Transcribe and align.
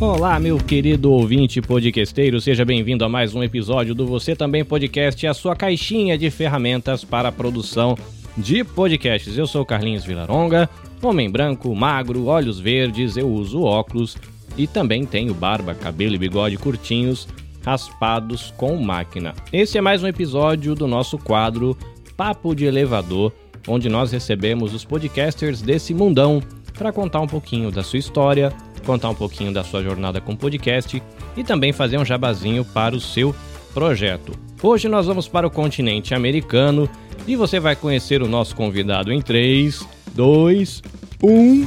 Olá, 0.00 0.40
meu 0.40 0.56
querido 0.56 1.12
ouvinte 1.12 1.60
podcasteiro, 1.60 2.40
seja 2.40 2.64
bem-vindo 2.64 3.04
a 3.04 3.08
mais 3.08 3.34
um 3.34 3.42
episódio 3.42 3.94
do 3.94 4.06
Você 4.06 4.34
Também 4.34 4.64
Podcast, 4.64 5.26
a 5.26 5.34
sua 5.34 5.54
caixinha 5.54 6.16
de 6.16 6.30
ferramentas 6.30 7.04
para 7.04 7.28
a 7.28 7.32
produção 7.32 7.98
de 8.34 8.64
podcasts. 8.64 9.36
Eu 9.36 9.46
sou 9.46 9.62
Carlinhos 9.62 10.02
Vilaronga, 10.02 10.70
homem 11.02 11.30
branco, 11.30 11.76
magro, 11.76 12.24
olhos 12.28 12.58
verdes, 12.58 13.18
eu 13.18 13.28
uso 13.28 13.60
óculos 13.60 14.16
e 14.56 14.66
também 14.66 15.04
tenho 15.04 15.34
barba, 15.34 15.74
cabelo 15.74 16.14
e 16.14 16.18
bigode 16.18 16.56
curtinhos, 16.56 17.28
raspados 17.62 18.54
com 18.56 18.82
máquina. 18.82 19.34
Esse 19.52 19.76
é 19.76 19.82
mais 19.82 20.02
um 20.02 20.08
episódio 20.08 20.74
do 20.74 20.86
nosso 20.86 21.18
quadro 21.18 21.76
Papo 22.16 22.54
de 22.54 22.64
Elevador, 22.64 23.34
onde 23.68 23.90
nós 23.90 24.10
recebemos 24.10 24.72
os 24.72 24.82
podcasters 24.82 25.60
desse 25.60 25.92
mundão 25.92 26.42
para 26.72 26.90
contar 26.90 27.20
um 27.20 27.26
pouquinho 27.26 27.70
da 27.70 27.82
sua 27.82 27.98
história 27.98 28.50
contar 28.90 29.08
um 29.08 29.14
pouquinho 29.14 29.52
da 29.52 29.62
sua 29.62 29.84
jornada 29.84 30.20
com 30.20 30.34
podcast 30.34 31.00
e 31.36 31.44
também 31.44 31.72
fazer 31.72 31.96
um 31.96 32.04
jabazinho 32.04 32.64
para 32.64 32.96
o 32.96 33.00
seu 33.00 33.32
projeto. 33.72 34.32
Hoje 34.60 34.88
nós 34.88 35.06
vamos 35.06 35.28
para 35.28 35.46
o 35.46 35.50
continente 35.50 36.12
americano 36.12 36.90
e 37.24 37.36
você 37.36 37.60
vai 37.60 37.76
conhecer 37.76 38.20
o 38.20 38.26
nosso 38.26 38.56
convidado 38.56 39.12
em 39.12 39.22
3, 39.22 39.86
2, 40.12 40.82
1. 41.22 41.66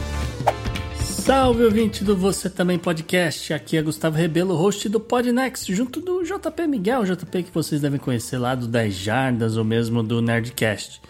Salve 1.00 1.64
ouvinte 1.64 2.04
do 2.04 2.14
Você 2.18 2.50
Também 2.50 2.78
Podcast, 2.78 3.54
aqui 3.54 3.78
é 3.78 3.82
Gustavo 3.82 4.18
Rebelo, 4.18 4.54
host 4.54 4.90
do 4.90 5.00
Podnext, 5.00 5.74
junto 5.74 6.02
do 6.02 6.24
JP 6.24 6.68
Miguel, 6.68 7.06
JP 7.06 7.44
que 7.44 7.54
vocês 7.54 7.80
devem 7.80 8.02
conhecer 8.02 8.38
lá 8.38 8.54
do 8.54 8.68
10 8.68 8.94
Jardas 8.94 9.56
ou 9.56 9.64
mesmo 9.64 10.04
do 10.04 10.22
Nerdcast. 10.22 11.02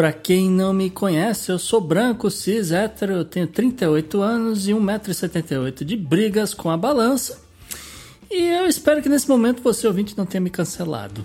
Para 0.00 0.14
quem 0.14 0.48
não 0.48 0.72
me 0.72 0.88
conhece, 0.88 1.52
eu 1.52 1.58
sou 1.58 1.78
branco, 1.78 2.30
cis, 2.30 2.72
hétero, 2.72 3.12
eu 3.12 3.22
tenho 3.22 3.46
38 3.46 4.22
anos 4.22 4.66
e 4.66 4.72
1,78m 4.72 5.84
de 5.84 5.94
brigas 5.94 6.54
com 6.54 6.70
a 6.70 6.76
balança. 6.78 7.38
E 8.30 8.46
eu 8.46 8.66
espero 8.66 9.02
que 9.02 9.10
nesse 9.10 9.28
momento 9.28 9.62
você 9.62 9.86
ouvinte 9.86 10.16
não 10.16 10.24
tenha 10.24 10.40
me 10.40 10.48
cancelado. 10.48 11.22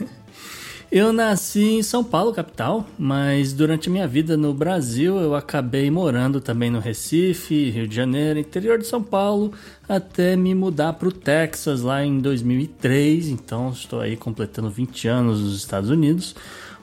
eu 0.92 1.14
nasci 1.14 1.78
em 1.78 1.82
São 1.82 2.04
Paulo, 2.04 2.34
capital, 2.34 2.86
mas 2.98 3.54
durante 3.54 3.88
a 3.88 3.92
minha 3.92 4.06
vida 4.06 4.36
no 4.36 4.52
Brasil 4.52 5.16
eu 5.16 5.34
acabei 5.34 5.90
morando 5.90 6.42
também 6.42 6.68
no 6.68 6.80
Recife, 6.80 7.70
Rio 7.70 7.88
de 7.88 7.96
Janeiro, 7.96 8.38
interior 8.38 8.76
de 8.76 8.86
São 8.86 9.02
Paulo, 9.02 9.50
até 9.88 10.36
me 10.36 10.54
mudar 10.54 10.92
para 10.92 11.08
o 11.08 11.12
Texas 11.12 11.80
lá 11.80 12.04
em 12.04 12.18
2003. 12.18 13.28
Então 13.28 13.70
estou 13.70 14.02
aí 14.02 14.14
completando 14.14 14.68
20 14.68 15.08
anos 15.08 15.40
nos 15.40 15.56
Estados 15.56 15.88
Unidos 15.88 16.34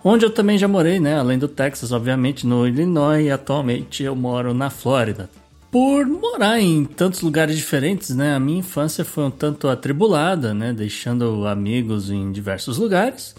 onde 0.07 0.23
eu 0.23 0.29
também 0.29 0.55
já 0.55 0.67
morei, 0.67 0.99
né? 0.99 1.17
Além 1.17 1.39
do 1.39 1.47
Texas, 1.47 1.91
obviamente, 1.91 2.45
no 2.45 2.67
Illinois, 2.67 3.25
e 3.25 3.31
atualmente 3.31 4.03
eu 4.03 4.15
moro 4.15 4.53
na 4.53 4.69
Flórida. 4.69 5.27
Por 5.71 6.05
morar 6.05 6.61
em 6.61 6.85
tantos 6.85 7.21
lugares 7.21 7.57
diferentes, 7.57 8.15
né? 8.15 8.35
A 8.35 8.39
minha 8.39 8.59
infância 8.59 9.03
foi 9.03 9.23
um 9.23 9.31
tanto 9.31 9.67
atribulada, 9.67 10.53
né? 10.53 10.71
Deixando 10.71 11.47
amigos 11.47 12.11
em 12.11 12.31
diversos 12.31 12.77
lugares, 12.77 13.35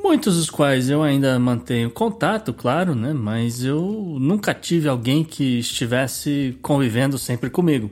muitos 0.00 0.36
dos 0.36 0.48
quais 0.48 0.88
eu 0.88 1.02
ainda 1.02 1.36
mantenho 1.40 1.90
contato, 1.90 2.54
claro, 2.54 2.94
né? 2.94 3.12
Mas 3.12 3.64
eu 3.64 4.16
nunca 4.20 4.54
tive 4.54 4.88
alguém 4.88 5.24
que 5.24 5.58
estivesse 5.58 6.56
convivendo 6.62 7.18
sempre 7.18 7.50
comigo. 7.50 7.90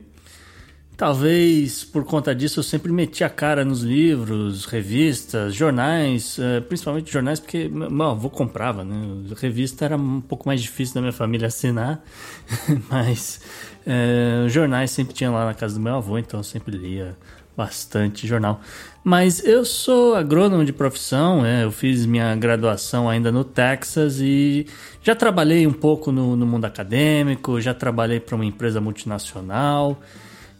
Talvez 0.96 1.82
por 1.82 2.04
conta 2.04 2.32
disso 2.32 2.60
eu 2.60 2.62
sempre 2.62 2.92
meti 2.92 3.24
a 3.24 3.28
cara 3.28 3.64
nos 3.64 3.82
livros, 3.82 4.64
revistas, 4.64 5.52
jornais, 5.52 6.38
eh, 6.38 6.60
principalmente 6.60 7.12
jornais, 7.12 7.40
porque 7.40 7.68
meu 7.68 8.10
avô 8.10 8.30
comprava, 8.30 8.84
né? 8.84 8.94
Revista 9.36 9.84
era 9.84 9.96
um 9.96 10.20
pouco 10.20 10.46
mais 10.46 10.62
difícil 10.62 10.94
da 10.94 11.00
minha 11.00 11.12
família 11.12 11.48
assinar, 11.48 12.00
mas 12.88 13.40
é, 13.84 14.46
jornais 14.48 14.92
sempre 14.92 15.12
tinha 15.12 15.32
lá 15.32 15.44
na 15.46 15.54
casa 15.54 15.74
do 15.74 15.80
meu 15.80 15.96
avô, 15.96 16.16
então 16.16 16.38
eu 16.38 16.44
sempre 16.44 16.76
lia 16.76 17.16
bastante 17.56 18.26
jornal. 18.26 18.60
Mas 19.02 19.44
eu 19.44 19.64
sou 19.64 20.14
agrônomo 20.14 20.64
de 20.64 20.72
profissão, 20.72 21.44
é, 21.44 21.64
eu 21.64 21.72
fiz 21.72 22.06
minha 22.06 22.34
graduação 22.36 23.08
ainda 23.08 23.32
no 23.32 23.42
Texas 23.42 24.20
e 24.20 24.66
já 25.02 25.14
trabalhei 25.14 25.66
um 25.66 25.72
pouco 25.72 26.12
no, 26.12 26.36
no 26.36 26.46
mundo 26.46 26.64
acadêmico, 26.66 27.60
já 27.60 27.74
trabalhei 27.74 28.20
para 28.20 28.36
uma 28.36 28.44
empresa 28.44 28.80
multinacional. 28.80 30.00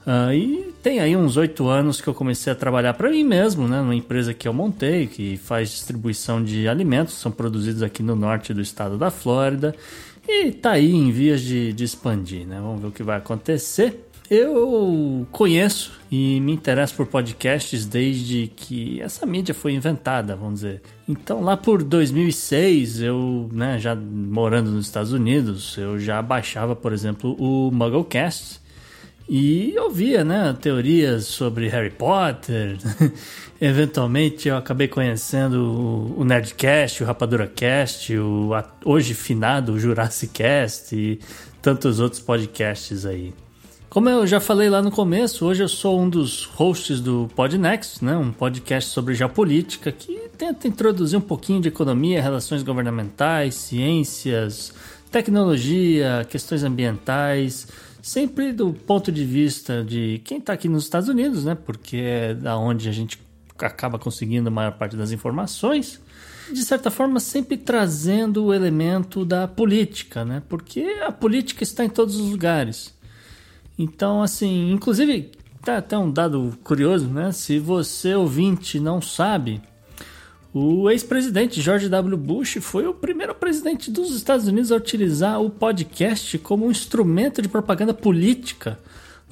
Uh, 0.07 0.33
e 0.35 0.75
tem 0.83 1.01
aí 1.01 1.17
uns 1.17 1.39
oito 1.39 1.67
anos 1.67 2.01
que 2.01 2.09
eu 2.09 2.13
comecei 2.13 2.53
a 2.53 2.57
trabalhar 2.57 2.93
para 2.93 3.11
mim 3.11 3.25
mesmo, 3.25 3.67
né, 3.67 3.79
numa 3.79 3.95
empresa 3.95 4.35
que 4.35 4.47
eu 4.47 4.53
montei, 4.53 5.07
que 5.07 5.39
faz 5.39 5.71
distribuição 5.71 6.45
de 6.45 6.69
alimentos, 6.69 7.15
são 7.15 7.33
produzidos 7.33 7.83
aqui 7.83 8.03
no 8.03 8.15
norte 8.15 8.53
do 8.53 8.61
estado 8.61 8.99
da 8.99 9.11
Flórida, 9.11 9.75
e 10.29 10.53
tá 10.53 10.73
aí 10.73 10.93
em 10.93 11.11
vias 11.11 11.41
de, 11.41 11.73
de 11.73 11.85
expandir, 11.85 12.47
né? 12.47 12.59
Vamos 12.61 12.81
ver 12.81 12.87
o 12.89 12.91
que 12.91 13.03
vai 13.03 13.17
acontecer. 13.19 14.09
Eu 14.31 15.27
conheço 15.31 15.93
e 16.11 16.41
me 16.41 16.53
interesso 16.53 16.95
por 16.95 17.07
podcasts 17.07 17.85
desde 17.85 18.51
que 18.57 19.01
essa 19.03 19.27
mídia 19.27 19.55
foi 19.55 19.75
inventada, 19.75 20.35
vamos 20.35 20.61
dizer. 20.61 20.81
Então, 21.07 21.43
lá 21.43 21.59
por 21.59 21.83
2006, 21.83 23.03
eu, 23.03 23.51
né, 23.53 23.79
já 23.79 23.95
morando 23.95 24.71
nos 24.71 24.87
Estados 24.87 25.13
Unidos, 25.13 25.77
eu 25.77 25.99
já 25.99 26.23
baixava, 26.23 26.75
por 26.75 26.95
exemplo, 26.95 27.37
o 27.39 27.71
Mugglecast, 27.71 28.64
e 29.29 29.73
eu 29.75 29.91
via, 29.91 30.23
né, 30.23 30.55
teorias 30.61 31.25
sobre 31.25 31.69
Harry 31.69 31.91
Potter. 31.91 32.77
Eventualmente 33.61 34.49
eu 34.49 34.57
acabei 34.57 34.87
conhecendo 34.87 36.15
o 36.17 36.25
Nerdcast, 36.25 37.03
o 37.03 37.07
Rapadura 37.07 37.47
Cast, 37.47 38.17
o 38.19 38.51
hoje 38.85 39.15
finado 39.15 39.79
Jurassic 39.79 40.33
Cast 40.35 40.95
e 40.95 41.19
tantos 41.63 42.01
outros 42.01 42.21
podcasts 42.21 43.07
aí. 43.07 43.33
Como 43.89 44.09
eu 44.09 44.27
já 44.27 44.41
falei 44.41 44.69
lá 44.69 44.83
no 44.83 44.91
começo, 44.91 45.47
hoje 45.47 45.63
eu 45.63 45.69
sou 45.69 46.01
um 46.01 46.11
dos 46.11 46.45
hosts 46.45 47.01
do 47.01 47.31
Podnext, 47.35 48.05
né, 48.05 48.17
um 48.17 48.33
podcast 48.33 48.91
sobre 48.91 49.15
geopolítica 49.15 49.91
que 49.91 50.29
tenta 50.37 50.69
introduzir 50.69 51.17
um 51.19 51.23
pouquinho 51.23 51.63
de 51.63 51.69
economia, 51.69 52.21
relações 52.21 52.63
governamentais, 52.63 53.55
ciências, 53.55 54.75
tecnologia, 55.11 56.27
questões 56.29 56.65
ambientais 56.65 57.69
sempre 58.05 58.53
do 58.53 58.75
ponto 58.75 59.11
de 59.11 59.25
vista 59.25 59.83
de 59.83 60.21
quem 60.27 60.37
está 60.37 60.53
aqui 60.53 60.69
nos 60.69 60.85
Estados 60.85 61.09
Unidos, 61.09 61.47
né? 61.47 61.55
Porque 61.55 61.97
é 61.97 62.35
da 62.35 62.59
onde 62.59 62.87
a 62.87 62.93
gente 62.93 63.19
acaba 63.59 63.99
conseguindo 63.99 64.49
a 64.49 64.51
maior 64.51 64.73
parte 64.73 64.95
das 64.95 65.11
informações. 65.11 65.99
De 66.53 66.63
certa 66.63 66.91
forma, 66.91 67.19
sempre 67.19 67.57
trazendo 67.57 68.45
o 68.45 68.53
elemento 68.53 69.25
da 69.25 69.49
política, 69.49 70.23
né? 70.23 70.43
Porque 70.51 70.83
a 71.03 71.11
política 71.11 71.63
está 71.63 71.83
em 71.83 71.89
todos 71.89 72.17
os 72.17 72.31
lugares. 72.31 72.95
Então, 73.79 74.23
assim, 74.23 74.71
inclusive, 74.71 75.33
tá 75.63 75.79
até 75.79 75.97
um 75.97 76.11
dado 76.11 76.59
curioso, 76.63 77.09
né? 77.09 77.33
Se 77.33 77.59
você 77.59 78.15
ouvinte 78.15 78.79
não 78.79 79.01
sabe, 79.01 79.63
o 80.55 80.89
ex-presidente 80.89 81.61
George 81.61 81.89
W. 81.89 82.17
Bush 82.17 82.59
foi 82.61 82.87
o 82.87 82.95
primeiro 82.95 83.35
presidente 83.35 83.91
dos 83.91 84.15
Estados 84.15 84.47
Unidos 84.47 84.71
a 84.71 84.77
utilizar 84.77 85.43
o 85.43 85.51
podcast 85.51 86.39
como 86.39 86.67
um 86.67 86.71
instrumento 86.71 87.43
de 87.43 87.49
propaganda 87.49 87.93
política 87.93 88.79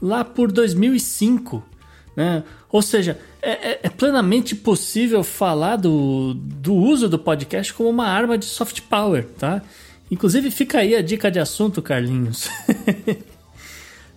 lá 0.00 0.25
por 0.25 0.50
2005. 0.50 1.65
Né? 2.16 2.43
Ou 2.69 2.83
seja, 2.83 3.21
é, 3.41 3.50
é, 3.50 3.81
é 3.84 3.88
plenamente 3.88 4.56
possível 4.56 5.22
falar 5.22 5.77
do, 5.77 6.34
do 6.34 6.75
uso 6.75 7.09
do 7.09 7.21
podcast 7.21 7.72
como 7.72 7.89
uma 7.89 8.09
arma 8.09 8.37
de 8.37 8.44
soft 8.44 8.81
power, 8.83 9.25
tá? 9.39 9.62
Inclusive 10.10 10.50
fica 10.50 10.78
aí 10.78 10.97
a 10.97 11.03
dica 11.03 11.31
de 11.31 11.39
assunto, 11.39 11.81
Carlinhos. 11.81 12.50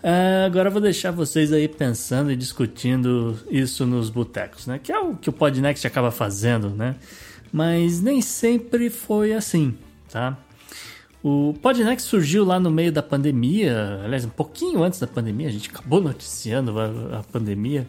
Uh, 0.06 0.46
agora 0.46 0.68
eu 0.70 0.72
vou 0.72 0.82
deixar 0.82 1.10
vocês 1.10 1.52
aí 1.52 1.68
pensando 1.68 2.32
e 2.32 2.36
discutindo 2.36 3.40
isso 3.50 3.88
nos 3.88 4.12
botecos, 4.12 4.68
né? 4.68 4.78
Que 4.78 4.92
é 4.92 5.00
o 5.00 5.16
que 5.16 5.32
o 5.32 5.34
Podnext 5.34 5.84
acaba 5.88 6.12
fazendo, 6.12 6.70
né? 6.70 6.96
Mas 7.52 8.02
nem 8.02 8.22
sempre 8.22 8.92
foi 8.92 9.34
assim, 9.34 9.74
tá? 10.12 10.38
O 11.24 11.56
Podnext 11.60 12.08
surgiu 12.08 12.46
lá 12.46 12.60
no 12.60 12.70
meio 12.70 12.92
da 12.92 13.02
pandemia, 13.02 14.02
aliás, 14.04 14.24
um 14.26 14.30
pouquinho 14.30 14.84
antes 14.84 15.00
da 15.00 15.08
pandemia, 15.08 15.48
a 15.48 15.52
gente 15.52 15.72
acabou 15.72 16.00
noticiando 16.00 16.80
a, 16.80 17.22
a 17.22 17.24
pandemia, 17.24 17.88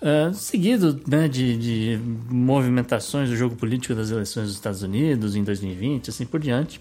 uh, 0.00 0.32
seguido 0.32 1.00
né, 1.08 1.26
de, 1.26 1.56
de 1.56 2.00
movimentações 2.30 3.30
do 3.30 3.36
jogo 3.36 3.56
político 3.56 3.96
das 3.96 4.12
eleições 4.12 4.44
dos 4.44 4.54
Estados 4.54 4.84
Unidos 4.84 5.34
em 5.34 5.42
2020, 5.42 6.08
assim 6.08 6.24
por 6.24 6.38
diante. 6.38 6.80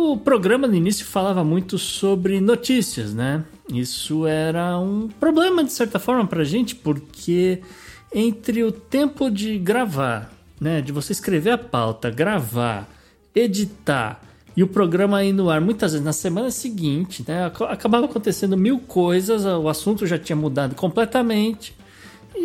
O 0.00 0.16
programa 0.16 0.68
no 0.68 0.76
início 0.76 1.04
falava 1.04 1.42
muito 1.42 1.76
sobre 1.76 2.40
notícias, 2.40 3.12
né? 3.12 3.44
Isso 3.68 4.28
era 4.28 4.78
um 4.78 5.08
problema 5.08 5.64
de 5.64 5.72
certa 5.72 5.98
forma 5.98 6.24
pra 6.24 6.44
gente, 6.44 6.76
porque 6.76 7.60
entre 8.14 8.62
o 8.62 8.70
tempo 8.70 9.28
de 9.28 9.58
gravar, 9.58 10.32
né, 10.60 10.80
de 10.80 10.92
você 10.92 11.10
escrever 11.10 11.50
a 11.50 11.58
pauta, 11.58 12.10
gravar, 12.10 12.88
editar 13.34 14.22
e 14.56 14.62
o 14.62 14.68
programa 14.68 15.24
ir 15.24 15.32
no 15.32 15.50
ar, 15.50 15.60
muitas 15.60 15.92
vezes 15.92 16.04
na 16.04 16.12
semana 16.12 16.52
seguinte, 16.52 17.24
né, 17.26 17.46
acabava 17.68 18.06
acontecendo 18.06 18.56
mil 18.56 18.78
coisas, 18.78 19.44
o 19.44 19.68
assunto 19.68 20.06
já 20.06 20.16
tinha 20.16 20.36
mudado 20.36 20.76
completamente 20.76 21.74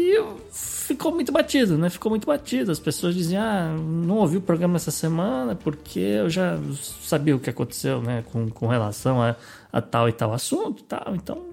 e 0.04 0.22
ficou 0.52 1.14
muito 1.14 1.32
batido, 1.32 1.78
né? 1.78 1.90
Ficou 1.90 2.10
muito 2.10 2.28
batido. 2.28 2.72
As 2.72 2.80
pessoas 2.80 3.16
diziam, 3.16 3.42
ah, 3.42 3.76
não 3.78 4.18
ouvi 4.18 4.38
o 4.38 4.42
programa 4.42 4.76
essa 4.76 4.92
semana 4.92 5.56
porque 5.56 6.00
eu 6.00 6.30
já 6.30 6.60
sabia 7.02 7.36
o 7.36 7.40
que 7.40 7.50
aconteceu, 7.50 8.02
né? 8.02 8.24
Com, 8.32 8.50
com 8.50 8.68
relação 8.68 9.22
a, 9.22 9.36
a 9.72 9.82
tal 9.82 10.10
e 10.10 10.12
tal 10.12 10.34
assunto 10.34 10.84
tal. 10.84 11.16
Então, 11.16 11.46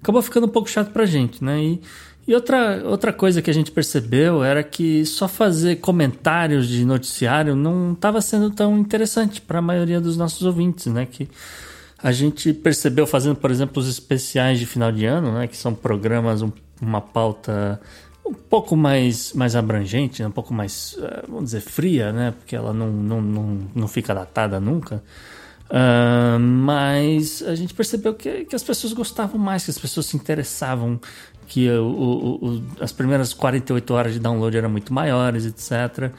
acabou 0.00 0.20
ficando 0.20 0.46
um 0.46 0.50
pouco 0.50 0.68
chato 0.68 0.90
pra 0.92 1.06
gente, 1.06 1.42
né? 1.44 1.62
E, 1.62 1.80
e 2.26 2.34
outra, 2.34 2.82
outra 2.84 3.12
coisa 3.12 3.40
que 3.40 3.50
a 3.50 3.54
gente 3.54 3.70
percebeu 3.70 4.42
era 4.42 4.62
que 4.62 5.06
só 5.06 5.28
fazer 5.28 5.76
comentários 5.76 6.68
de 6.68 6.84
noticiário 6.84 7.54
não 7.54 7.92
estava 7.92 8.20
sendo 8.20 8.50
tão 8.50 8.78
interessante 8.78 9.40
para 9.40 9.60
a 9.60 9.62
maioria 9.62 10.00
dos 10.00 10.16
nossos 10.16 10.42
ouvintes, 10.42 10.86
né? 10.86 11.06
Que 11.06 11.28
a 12.02 12.10
gente 12.10 12.52
percebeu 12.52 13.06
fazendo, 13.06 13.36
por 13.36 13.50
exemplo, 13.50 13.80
os 13.80 13.88
especiais 13.88 14.58
de 14.58 14.66
final 14.66 14.90
de 14.90 15.06
ano, 15.06 15.32
né? 15.32 15.46
Que 15.46 15.56
são 15.56 15.72
programas, 15.72 16.42
um, 16.42 16.50
uma 16.82 17.00
pauta 17.00 17.80
um 18.24 18.34
pouco 18.34 18.76
mais, 18.76 19.32
mais 19.32 19.56
abrangente, 19.56 20.22
né? 20.22 20.28
um 20.28 20.32
pouco 20.32 20.54
mais, 20.54 20.96
eh, 21.00 21.24
vamos 21.26 21.44
dizer, 21.46 21.60
fria, 21.60 22.12
né? 22.12 22.32
Porque 22.38 22.54
ela 22.54 22.72
não, 22.72 22.90
não, 22.90 23.20
não, 23.20 23.58
não 23.74 23.88
fica 23.88 24.14
datada 24.14 24.60
nunca. 24.60 25.02
Uh, 25.68 26.38
mas 26.38 27.42
a 27.42 27.54
gente 27.54 27.72
percebeu 27.72 28.12
que, 28.12 28.44
que 28.44 28.54
as 28.54 28.62
pessoas 28.62 28.92
gostavam 28.92 29.40
mais, 29.40 29.64
que 29.64 29.70
as 29.70 29.78
pessoas 29.78 30.06
se 30.06 30.16
interessavam, 30.16 31.00
que 31.46 31.70
o, 31.70 31.84
o, 31.84 32.48
o, 32.48 32.62
as 32.78 32.92
primeiras 32.92 33.32
48 33.32 33.94
horas 33.94 34.12
de 34.12 34.20
download 34.20 34.56
eram 34.56 34.68
muito 34.68 34.92
maiores, 34.92 35.46
etc. 35.46 36.12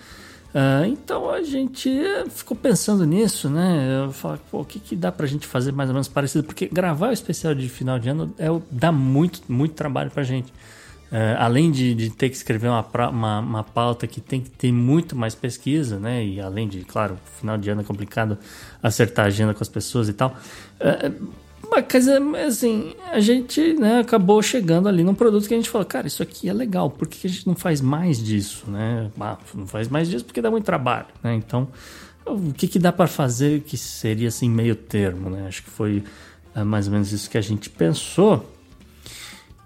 Ah, 0.54 0.88
então 0.88 1.32
a 1.32 1.42
gente 1.42 1.90
ficou 2.30 2.56
pensando 2.56 3.06
nisso, 3.06 3.50
né? 3.50 4.04
Eu 4.06 4.12
falo, 4.12 4.40
pô, 4.52 4.62
o 4.62 4.66
que, 4.66 4.80
que 4.80 4.96
dá 4.96 5.12
pra 5.12 5.26
gente 5.26 5.48
fazer 5.48 5.72
mais 5.72 5.90
ou 5.90 5.94
menos 5.94 6.08
parecido? 6.08 6.44
Porque 6.44 6.68
gravar 6.68 7.10
o 7.10 7.12
especial 7.12 7.56
de 7.56 7.68
final 7.68 7.98
de 7.98 8.10
ano 8.10 8.34
é, 8.38 8.48
dá 8.70 8.92
muito, 8.92 9.42
muito 9.50 9.74
trabalho 9.74 10.12
pra 10.12 10.22
gente. 10.22 10.54
Uh, 11.12 11.38
além 11.38 11.70
de, 11.70 11.94
de, 11.94 12.10
ter 12.10 12.28
que 12.30 12.36
escrever 12.36 12.68
uma, 12.70 12.84
uma, 13.10 13.40
uma, 13.40 13.64
pauta 13.64 14.08
que 14.08 14.20
tem 14.20 14.42
que 14.42 14.50
ter 14.50 14.72
muito 14.72 15.16
mais 15.16 15.36
pesquisa, 15.36 16.00
né? 16.00 16.26
E 16.26 16.42
além 16.42 16.68
de, 16.68 16.84
claro, 16.84 17.20
final 17.40 17.56
de 17.56 17.70
ano 17.70 17.82
é 17.82 17.84
complicado 17.84 18.36
acertar 18.82 19.26
a 19.26 19.28
agenda 19.28 19.54
com 19.54 19.62
as 19.62 19.70
pessoas 19.70 20.10
e 20.10 20.14
tal. 20.14 20.36
Uh, 20.82 21.28
mas, 21.70 22.08
assim, 22.48 22.94
a 23.12 23.20
gente 23.20 23.74
né, 23.74 24.00
acabou 24.00 24.42
chegando 24.42 24.88
ali 24.88 25.04
num 25.04 25.16
produto 25.16 25.48
que 25.48 25.54
a 25.54 25.58
gente 25.58 25.70
falou, 25.70 25.86
cara, 25.86 26.08
isso 26.08 26.22
aqui 26.22 26.50
é 26.50 26.54
legal, 26.54 26.90
por 26.90 27.08
que 27.08 27.26
a 27.26 27.30
gente 27.30 27.48
não 27.48 27.56
faz 27.56 27.82
mais 27.82 28.22
disso, 28.22 28.70
né? 28.70 29.10
Ah, 29.20 29.38
não 29.56 29.66
faz 29.66 29.88
mais 29.88 30.10
disso 30.10 30.26
porque 30.26 30.42
dá 30.42 30.52
muito 30.52 30.66
trabalho, 30.66 31.08
né? 31.24 31.34
Então, 31.36 31.68
o 32.26 32.54
que, 32.54 32.68
que 32.68 32.80
dá 32.80 32.92
para 32.92 33.08
fazer 33.08 33.62
que 33.62 33.78
seria 33.78 34.28
assim 34.28 34.50
meio 34.50 34.76
termo, 34.76 35.30
né? 35.30 35.48
Acho 35.48 35.64
que 35.64 35.70
foi 35.70 36.04
uh, 36.56 36.66
mais 36.66 36.88
ou 36.88 36.94
menos 36.94 37.12
isso 37.12 37.30
que 37.30 37.38
a 37.38 37.42
gente 37.42 37.70
pensou. 37.70 38.50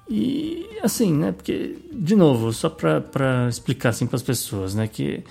E 0.10 0.66
assim, 0.82 1.14
né? 1.14 1.32
Porque, 1.32 1.76
de 1.92 2.16
novo, 2.16 2.54
só 2.54 2.70
para 2.70 3.48
explicar 3.50 3.90
assim 3.90 4.08
para 4.08 4.16
as 4.16 4.24
pessoas, 4.24 4.74
né? 4.74 4.88
Que 4.88 5.24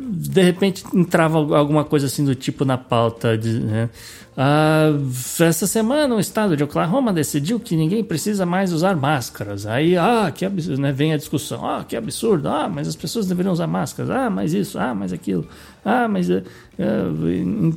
de 0.00 0.42
repente 0.42 0.84
entrava 0.94 1.38
alguma 1.56 1.84
coisa 1.84 2.06
assim 2.06 2.24
do 2.24 2.34
tipo 2.34 2.64
na 2.64 2.76
pauta 2.76 3.38
de, 3.38 3.60
né? 3.60 3.90
ah, 4.36 4.90
essa 5.40 5.66
semana 5.66 6.14
o 6.14 6.20
estado 6.20 6.56
de 6.56 6.64
Oklahoma 6.64 7.12
decidiu 7.12 7.60
que 7.60 7.76
ninguém 7.76 8.02
precisa 8.02 8.44
mais 8.44 8.72
usar 8.72 8.96
máscaras 8.96 9.66
aí 9.66 9.96
ah 9.96 10.32
que 10.34 10.44
absurdo 10.44 10.80
né? 10.80 10.92
vem 10.92 11.12
a 11.12 11.16
discussão 11.16 11.64
ah 11.64 11.84
que 11.84 11.96
absurdo 11.96 12.48
ah 12.48 12.68
mas 12.68 12.88
as 12.88 12.96
pessoas 12.96 13.26
deveriam 13.26 13.52
usar 13.52 13.66
máscaras 13.66 14.10
ah 14.10 14.28
mas 14.28 14.52
isso 14.52 14.78
ah 14.78 14.94
mas 14.94 15.12
aquilo 15.12 15.46
ah 15.84 16.08
mas 16.08 16.28
uh, 16.28 16.42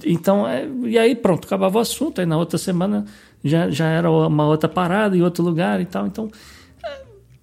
então 0.05 0.47
é, 0.47 0.67
e 0.83 0.97
aí 0.97 1.15
pronto 1.15 1.45
acabava 1.45 1.77
o 1.77 1.81
assunto 1.81 2.19
aí 2.19 2.25
na 2.25 2.37
outra 2.37 2.57
semana 2.57 3.05
já, 3.43 3.69
já 3.69 3.87
era 3.87 4.09
uma 4.09 4.45
outra 4.45 4.69
parada 4.69 5.17
em 5.17 5.21
outro 5.21 5.43
lugar 5.43 5.81
e 5.81 5.85
tal. 5.85 6.07
Então, 6.07 6.29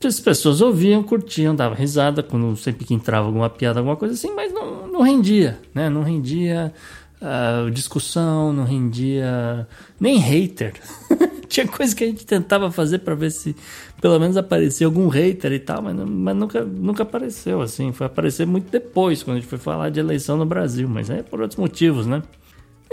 as 0.07 0.21
pessoas 0.21 0.61
ouviam, 0.61 1.03
curtiam, 1.03 1.55
davam 1.55 1.77
risada 1.77 2.23
quando 2.23 2.57
sempre 2.57 2.85
que 2.85 2.95
entrava 2.95 3.27
alguma 3.27 3.51
piada, 3.51 3.81
alguma 3.81 3.97
coisa 3.97 4.15
assim, 4.15 4.33
mas 4.35 4.53
não, 4.53 4.87
não 4.87 5.03
rendia, 5.03 5.59
né? 5.75 5.89
Não 5.89 6.03
rendia 6.03 6.73
uh, 7.21 7.71
discussão, 7.71 8.53
não 8.53 8.65
rendia 8.65 9.67
nem 9.99 10.19
hater. 10.19 10.75
Tinha 11.49 11.67
coisa 11.67 11.97
que 11.97 12.05
a 12.05 12.07
gente 12.07 12.27
tentava 12.27 12.71
fazer 12.71 12.99
para 12.99 13.15
ver 13.15 13.31
se 13.31 13.57
pelo 14.01 14.19
menos 14.21 14.37
aparecia 14.37 14.87
algum 14.87 15.09
hater 15.09 15.53
e 15.53 15.59
tal, 15.59 15.83
mas, 15.83 15.97
mas 15.97 16.37
nunca, 16.37 16.65
nunca 16.65 17.03
apareceu 17.03 17.61
assim. 17.61 17.91
Foi 17.91 18.07
aparecer 18.07 18.47
muito 18.47 18.71
depois, 18.71 19.23
quando 19.23 19.39
a 19.39 19.41
gente 19.41 19.49
foi 19.49 19.59
falar 19.59 19.91
de 19.91 19.99
eleição 19.99 20.37
no 20.37 20.47
Brasil, 20.47 20.89
mas 20.89 21.11
é 21.11 21.23
por 21.23 21.41
outros 21.41 21.59
motivos, 21.59 22.07
né? 22.07 22.23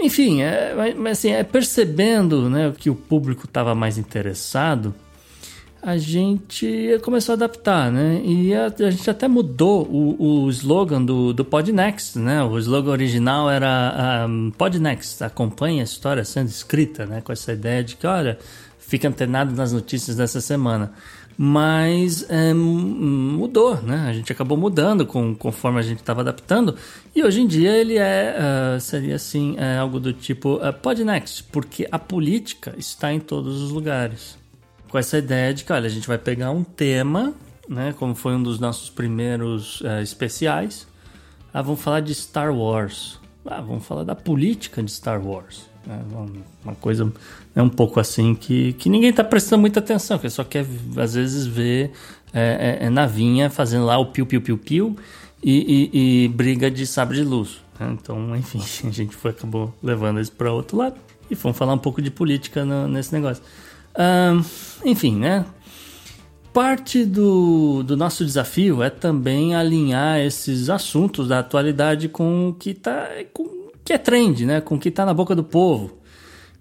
Enfim, 0.00 0.42
é, 0.42 0.94
mas 0.96 1.18
assim, 1.18 1.30
é 1.30 1.42
percebendo 1.42 2.50
né, 2.50 2.72
que 2.76 2.90
o 2.90 2.94
público 2.94 3.46
estava 3.46 3.74
mais 3.74 3.96
interessado, 3.96 4.94
a 5.86 5.98
gente 5.98 6.98
começou 7.04 7.34
a 7.34 7.36
adaptar, 7.36 7.92
né? 7.92 8.20
E 8.24 8.52
a, 8.52 8.66
a 8.66 8.90
gente 8.90 9.08
até 9.08 9.28
mudou 9.28 9.86
o, 9.86 10.42
o 10.42 10.50
slogan 10.50 11.00
do, 11.00 11.32
do 11.32 11.44
Podnext, 11.44 12.18
né? 12.18 12.42
O 12.42 12.58
slogan 12.58 12.90
original 12.90 13.48
era 13.48 14.26
um, 14.28 14.50
Podnext, 14.50 15.22
acompanha 15.22 15.82
a 15.82 15.84
história 15.84 16.24
sendo 16.24 16.48
escrita, 16.48 17.06
né? 17.06 17.20
Com 17.20 17.32
essa 17.32 17.52
ideia 17.52 17.84
de 17.84 17.94
que, 17.94 18.04
olha, 18.04 18.36
fica 18.80 19.06
antenado 19.06 19.54
nas 19.54 19.72
notícias 19.72 20.16
dessa 20.16 20.40
semana 20.40 20.92
mas 21.38 22.24
é, 22.30 22.54
mudou, 22.54 23.76
né? 23.82 24.06
A 24.08 24.12
gente 24.14 24.32
acabou 24.32 24.56
mudando 24.56 25.04
com, 25.04 25.34
conforme 25.34 25.78
a 25.78 25.82
gente 25.82 25.98
estava 25.98 26.22
adaptando 26.22 26.74
e 27.14 27.22
hoje 27.22 27.42
em 27.42 27.46
dia 27.46 27.76
ele 27.76 27.98
é 27.98 28.34
uh, 28.38 28.80
seria 28.80 29.16
assim 29.16 29.54
é 29.58 29.76
algo 29.76 30.00
do 30.00 30.14
tipo 30.14 30.54
uh, 30.54 30.72
Podnext, 30.72 31.44
porque 31.52 31.86
a 31.92 31.98
política 31.98 32.74
está 32.78 33.12
em 33.12 33.20
todos 33.20 33.60
os 33.60 33.70
lugares. 33.70 34.38
Com 34.96 35.00
essa 35.00 35.18
ideia 35.18 35.52
de 35.52 35.62
que, 35.62 35.70
olha, 35.74 35.84
a 35.84 35.90
gente 35.90 36.08
vai 36.08 36.16
pegar 36.16 36.50
um 36.50 36.64
tema, 36.64 37.34
né? 37.68 37.94
Como 37.98 38.14
foi 38.14 38.34
um 38.34 38.42
dos 38.42 38.58
nossos 38.58 38.88
primeiros 38.88 39.82
uh, 39.82 40.00
especiais, 40.02 40.88
ah, 41.52 41.60
vamos 41.60 41.82
falar 41.82 42.00
de 42.00 42.14
Star 42.14 42.50
Wars, 42.50 43.20
ah, 43.44 43.60
vamos 43.60 43.84
falar 43.84 44.04
da 44.04 44.14
política 44.14 44.82
de 44.82 44.90
Star 44.90 45.22
Wars. 45.22 45.68
Né? 45.86 46.02
Uma 46.64 46.74
coisa 46.76 47.12
é 47.54 47.60
um 47.60 47.68
pouco 47.68 48.00
assim 48.00 48.34
que, 48.34 48.72
que 48.72 48.88
ninguém 48.88 49.10
está 49.10 49.22
prestando 49.22 49.60
muita 49.60 49.80
atenção, 49.80 50.18
que 50.18 50.30
só 50.30 50.42
quer 50.42 50.64
às 50.96 51.12
vezes 51.12 51.46
ver 51.46 51.92
é, 52.32 52.78
é, 52.80 52.86
é 52.86 52.88
navinha 52.88 53.50
fazendo 53.50 53.84
lá 53.84 53.98
o 53.98 54.06
piu-piu-piu-piu 54.06 54.96
e, 55.42 55.90
e, 55.92 56.24
e, 56.24 56.28
briga 56.28 56.70
de 56.70 56.86
sabre 56.86 57.18
de 57.18 57.22
luz. 57.22 57.60
Né? 57.78 57.94
Então, 58.00 58.34
enfim, 58.34 58.62
a 58.88 58.90
gente 58.90 59.14
foi, 59.14 59.32
acabou 59.32 59.74
levando 59.82 60.20
isso 60.20 60.32
para 60.32 60.50
outro 60.50 60.78
lado 60.78 60.96
e 61.30 61.36
fomos 61.36 61.58
falar 61.58 61.74
um 61.74 61.78
pouco 61.78 62.00
de 62.00 62.10
política 62.10 62.64
no, 62.64 62.88
nesse 62.88 63.12
negócio. 63.12 63.42
Enfim, 64.84 65.16
né? 65.16 65.44
Parte 66.52 67.04
do, 67.04 67.82
do 67.82 67.96
nosso 67.96 68.24
desafio 68.24 68.82
é 68.82 68.88
também 68.88 69.54
alinhar 69.54 70.18
esses 70.20 70.70
assuntos 70.70 71.28
da 71.28 71.40
atualidade 71.40 72.08
com 72.08 72.48
o 72.48 72.54
que 72.54 72.72
tá, 72.72 73.08
com 73.32 73.68
que 73.84 73.92
é 73.92 73.98
trend, 73.98 74.44
né? 74.46 74.60
Com 74.60 74.74
o 74.74 74.78
que 74.78 74.88
está 74.88 75.04
na 75.04 75.14
boca 75.14 75.34
do 75.34 75.44
povo. 75.44 75.98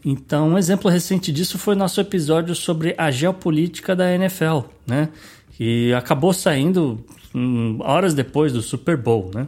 Então, 0.04 0.50
um 0.50 0.58
exemplo 0.58 0.92
recente 0.92 1.32
disso 1.32 1.58
foi 1.58 1.74
nosso 1.74 2.00
episódio 2.00 2.54
sobre 2.54 2.94
a 2.96 3.10
geopolítica 3.10 3.96
da 3.96 4.14
NFL, 4.14 4.60
né? 4.86 5.10
Que 5.54 5.92
acabou 5.94 6.32
saindo 6.32 7.04
hum, 7.34 7.80
horas 7.82 8.14
depois 8.14 8.54
do 8.54 8.62
Super 8.62 8.98
Bowl, 8.98 9.32
né? 9.34 9.48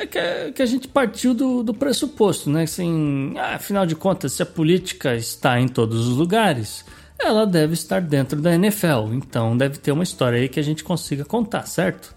É 0.00 0.06
que, 0.06 0.52
que, 0.52 0.62
a 0.62 0.66
gente 0.66 0.88
partiu 0.88 1.34
do, 1.34 1.62
do 1.62 1.72
pressuposto, 1.72 2.50
né? 2.50 2.64
Assim, 2.64 3.34
ah, 3.36 3.54
afinal 3.54 3.86
de 3.86 3.94
contas, 3.94 4.32
se 4.32 4.42
a 4.42 4.46
política 4.46 5.14
está 5.14 5.60
em 5.60 5.68
todos 5.68 6.08
os 6.08 6.16
lugares, 6.16 6.84
ela 7.18 7.46
deve 7.46 7.74
estar 7.74 8.00
dentro 8.00 8.40
da 8.40 8.54
NFL. 8.54 9.12
Então, 9.12 9.56
deve 9.56 9.78
ter 9.78 9.92
uma 9.92 10.02
história 10.02 10.38
aí 10.38 10.48
que 10.48 10.60
a 10.60 10.64
gente 10.64 10.84
consiga 10.84 11.24
contar, 11.24 11.66
certo? 11.66 12.14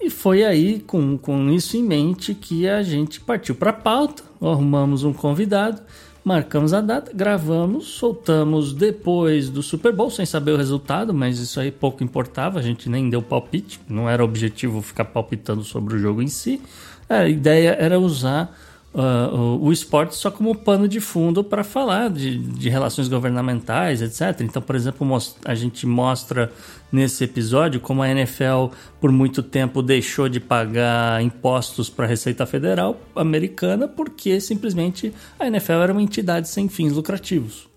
E 0.00 0.08
foi 0.08 0.44
aí, 0.44 0.80
com, 0.80 1.18
com 1.18 1.50
isso 1.50 1.76
em 1.76 1.82
mente, 1.82 2.34
que 2.34 2.66
a 2.66 2.82
gente 2.82 3.20
partiu 3.20 3.54
para 3.54 3.70
a 3.70 3.74
pauta, 3.74 4.22
arrumamos 4.40 5.04
um 5.04 5.12
convidado, 5.12 5.82
marcamos 6.24 6.72
a 6.72 6.80
data, 6.80 7.12
gravamos, 7.14 7.86
soltamos 7.88 8.72
depois 8.72 9.48
do 9.48 9.62
Super 9.62 9.92
Bowl, 9.92 10.10
sem 10.10 10.26
saber 10.26 10.52
o 10.52 10.56
resultado, 10.56 11.14
mas 11.14 11.38
isso 11.38 11.58
aí 11.58 11.70
pouco 11.70 12.04
importava, 12.04 12.58
a 12.58 12.62
gente 12.62 12.88
nem 12.88 13.08
deu 13.08 13.22
palpite, 13.22 13.80
não 13.88 14.08
era 14.08 14.24
objetivo 14.24 14.82
ficar 14.82 15.06
palpitando 15.06 15.64
sobre 15.64 15.94
o 15.94 15.98
jogo 15.98 16.22
em 16.22 16.28
si. 16.28 16.60
A 17.08 17.26
ideia 17.26 17.76
era 17.78 17.98
usar 17.98 18.56
uh, 18.94 19.34
o, 19.34 19.66
o 19.66 19.72
esporte 19.72 20.14
só 20.14 20.30
como 20.30 20.54
pano 20.54 20.88
de 20.88 21.00
fundo 21.00 21.42
para 21.44 21.62
falar 21.62 22.10
de, 22.10 22.38
de 22.38 22.68
relações 22.68 23.08
governamentais, 23.08 24.02
etc. 24.02 24.40
Então, 24.42 24.60
por 24.60 24.74
exemplo, 24.74 25.06
a 25.44 25.54
gente 25.54 25.86
mostra 25.86 26.52
nesse 26.92 27.24
episódio 27.24 27.80
como 27.80 28.02
a 28.02 28.08
NFL 28.08 28.74
por 29.00 29.12
muito 29.12 29.42
tempo 29.42 29.82
deixou 29.82 30.28
de 30.28 30.40
pagar 30.40 31.22
impostos 31.22 31.88
para 31.88 32.04
a 32.04 32.08
Receita 32.08 32.44
Federal 32.46 33.00
americana 33.14 33.86
porque 33.86 34.40
simplesmente 34.40 35.14
a 35.38 35.46
NFL 35.46 35.72
era 35.72 35.92
uma 35.92 36.02
entidade 36.02 36.48
sem 36.48 36.68
fins 36.68 36.92
lucrativos. 36.92 37.68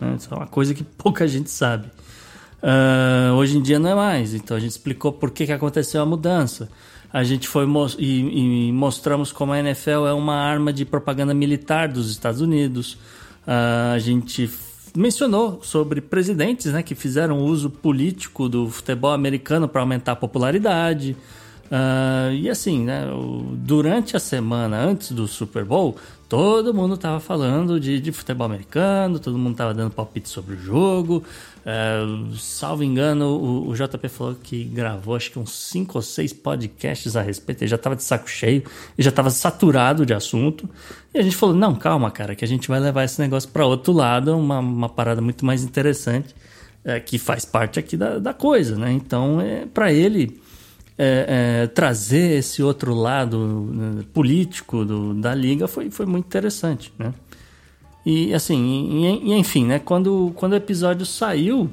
Né? 0.00 0.16
Isso 0.18 0.32
é 0.32 0.36
uma 0.36 0.46
coisa 0.46 0.74
que 0.74 0.82
pouca 0.82 1.26
gente 1.28 1.50
sabe. 1.50 1.88
Uh, 2.56 3.34
hoje 3.34 3.56
em 3.56 3.62
dia 3.62 3.78
não 3.78 3.90
é 3.90 3.94
mais, 3.94 4.34
então 4.34 4.56
a 4.56 4.60
gente 4.60 4.72
explicou 4.72 5.12
por 5.12 5.30
que, 5.30 5.46
que 5.46 5.52
aconteceu 5.52 6.02
a 6.02 6.06
mudança 6.06 6.68
a 7.12 7.24
gente 7.24 7.48
foi 7.48 7.66
e, 7.98 8.68
e, 8.68 8.72
mostramos 8.72 9.32
como 9.32 9.52
a 9.52 9.58
NFL 9.58 10.06
é 10.08 10.12
uma 10.12 10.36
arma 10.36 10.72
de 10.72 10.84
propaganda 10.84 11.32
militar 11.32 11.88
dos 11.88 12.10
Estados 12.10 12.40
Unidos. 12.40 12.94
Uh, 13.46 13.94
a 13.94 13.98
gente 13.98 14.50
mencionou 14.96 15.60
sobre 15.62 16.00
presidentes 16.00 16.72
né, 16.72 16.82
que 16.82 16.94
fizeram 16.94 17.40
uso 17.40 17.70
político 17.70 18.48
do 18.48 18.68
futebol 18.68 19.12
americano 19.12 19.68
para 19.68 19.80
aumentar 19.80 20.12
a 20.12 20.16
popularidade. 20.16 21.16
Uh, 21.66 22.32
e 22.32 22.48
assim, 22.48 22.84
né, 22.84 23.04
durante 23.56 24.16
a 24.16 24.20
semana 24.20 24.78
antes 24.78 25.12
do 25.12 25.26
Super 25.26 25.64
Bowl, 25.64 25.96
todo 26.28 26.74
mundo 26.74 26.96
tava 26.96 27.20
falando 27.20 27.78
de, 27.78 28.00
de 28.00 28.12
futebol 28.12 28.46
americano, 28.46 29.18
todo 29.18 29.38
mundo 29.38 29.56
tava 29.56 29.72
dando 29.72 29.90
palpite 29.90 30.28
sobre 30.28 30.54
o 30.54 30.58
jogo. 30.58 31.24
Uh, 31.66 32.34
salvo 32.36 32.84
engano, 32.84 33.26
o, 33.26 33.68
o, 33.68 33.74
JP 33.74 34.08
falou 34.08 34.36
que 34.40 34.64
gravou 34.64 35.16
acho 35.16 35.32
que 35.32 35.38
uns 35.38 35.50
5 35.52 35.98
ou 35.98 36.02
6 36.02 36.32
podcasts 36.34 37.16
a 37.16 37.22
respeito. 37.22 37.62
Ele 37.62 37.70
já 37.70 37.78
tava 37.78 37.96
de 37.96 38.04
saco 38.04 38.28
cheio, 38.28 38.62
ele 38.96 39.04
já 39.04 39.10
tava 39.10 39.30
saturado 39.30 40.06
de 40.06 40.14
assunto. 40.14 40.68
E 41.12 41.18
a 41.18 41.22
gente 41.22 41.36
falou: 41.36 41.54
não, 41.54 41.74
calma, 41.74 42.10
cara, 42.10 42.34
que 42.34 42.44
a 42.44 42.48
gente 42.48 42.68
vai 42.68 42.78
levar 42.78 43.04
esse 43.04 43.20
negócio 43.20 43.48
para 43.50 43.66
outro 43.66 43.92
lado, 43.92 44.36
uma, 44.36 44.58
uma 44.58 44.88
parada 44.88 45.20
muito 45.20 45.44
mais 45.44 45.64
interessante, 45.64 46.34
é, 46.84 47.00
que 47.00 47.18
faz 47.18 47.44
parte 47.44 47.78
aqui 47.78 47.96
da, 47.96 48.18
da 48.18 48.32
coisa, 48.32 48.76
né? 48.76 48.92
Então, 48.92 49.40
é, 49.40 49.66
para 49.66 49.92
ele 49.92 50.40
é, 50.98 51.62
é, 51.62 51.66
trazer 51.66 52.38
esse 52.38 52.62
outro 52.62 52.94
lado 52.94 53.38
né, 53.72 54.04
político 54.14 54.84
do, 54.84 55.14
da 55.14 55.34
liga 55.34 55.68
foi, 55.68 55.90
foi 55.90 56.06
muito 56.06 56.26
interessante, 56.26 56.92
né? 56.98 57.12
E 58.04 58.32
assim, 58.32 58.56
e, 59.04 59.30
e, 59.30 59.34
enfim, 59.34 59.66
né? 59.66 59.78
Quando, 59.78 60.32
quando 60.36 60.52
o 60.52 60.56
episódio 60.56 61.04
saiu, 61.04 61.70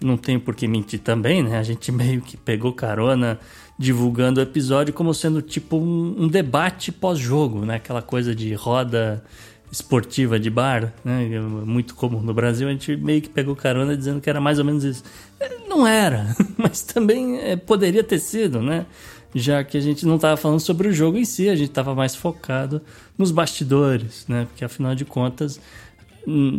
não 0.00 0.16
tem 0.16 0.38
por 0.38 0.54
que 0.54 0.68
mentir 0.68 1.00
também, 1.00 1.42
né? 1.42 1.58
A 1.58 1.62
gente 1.62 1.90
meio 1.92 2.20
que 2.20 2.36
pegou 2.36 2.72
carona 2.72 3.38
divulgando 3.78 4.38
o 4.38 4.42
episódio 4.42 4.92
como 4.92 5.12
sendo 5.14 5.42
tipo 5.42 5.76
um, 5.76 6.24
um 6.24 6.28
debate 6.28 6.92
pós-jogo, 6.92 7.64
né? 7.64 7.76
Aquela 7.76 8.02
coisa 8.02 8.34
de 8.34 8.52
roda 8.54 9.24
esportiva 9.72 10.38
de 10.38 10.50
bar, 10.50 10.92
né? 11.02 11.34
É 11.34 11.40
muito 11.40 11.94
comum 11.94 12.20
no 12.20 12.34
Brasil, 12.34 12.68
a 12.68 12.70
gente 12.70 12.94
meio 12.94 13.22
que 13.22 13.30
pegou 13.30 13.56
carona 13.56 13.96
dizendo 13.96 14.20
que 14.20 14.28
era 14.28 14.38
mais 14.38 14.58
ou 14.58 14.64
menos 14.66 14.84
isso. 14.84 15.02
É, 15.40 15.66
não 15.66 15.86
era, 15.86 16.36
mas 16.58 16.82
também 16.82 17.38
é, 17.38 17.56
poderia 17.56 18.04
ter 18.04 18.18
sido, 18.18 18.60
né? 18.60 18.84
Já 19.34 19.64
que 19.64 19.78
a 19.78 19.80
gente 19.80 20.04
não 20.04 20.16
estava 20.16 20.36
falando 20.36 20.60
sobre 20.60 20.88
o 20.88 20.92
jogo 20.92 21.16
em 21.16 21.24
si, 21.24 21.48
a 21.48 21.56
gente 21.56 21.70
estava 21.70 21.94
mais 21.94 22.14
focado 22.14 22.82
nos 23.16 23.30
bastidores, 23.30 24.26
né? 24.28 24.44
Porque 24.44 24.62
afinal 24.62 24.94
de 24.94 25.06
contas, 25.06 25.58